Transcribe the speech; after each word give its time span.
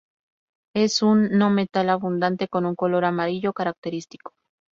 Es 0.73 1.03
un 1.03 1.29
no 1.37 1.51
metal 1.51 1.87
abundante 1.91 2.47
con 2.47 2.65
un 2.65 2.73
color 2.73 3.05
amarillo 3.05 3.53
característico. 3.53 4.31